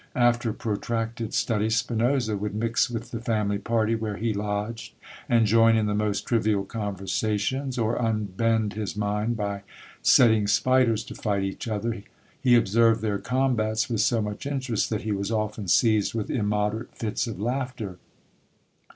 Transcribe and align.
After 0.15 0.51
protracted 0.51 1.31
studies 1.31 1.75
Spinosa 1.79 2.35
would 2.35 2.55
mix 2.55 2.89
with 2.89 3.11
the 3.11 3.19
family 3.21 3.59
party 3.59 3.93
where 3.93 4.17
he 4.17 4.33
lodged, 4.33 4.95
and 5.29 5.45
join 5.45 5.75
in 5.75 5.85
the 5.85 5.93
most 5.93 6.21
trivial 6.25 6.65
conversations, 6.65 7.77
or 7.77 8.01
unbend 8.01 8.73
his 8.73 8.95
mind 8.97 9.37
by 9.37 9.61
setting 10.01 10.47
spiders 10.47 11.03
to 11.03 11.13
fight 11.13 11.43
each 11.43 11.67
other; 11.67 12.01
he 12.41 12.55
observed 12.55 13.01
their 13.03 13.19
combats 13.19 13.91
with 13.91 14.01
so 14.01 14.23
much 14.23 14.47
interest, 14.47 14.89
that 14.89 15.03
he 15.03 15.11
was 15.11 15.29
often 15.31 15.67
seized 15.67 16.15
with 16.15 16.31
immoderate 16.31 16.95
fits 16.97 17.27
of 17.27 17.39
laughter. 17.39 17.99